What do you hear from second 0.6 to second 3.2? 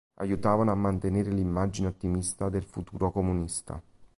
a mantenere l'immagine ottimista del futuro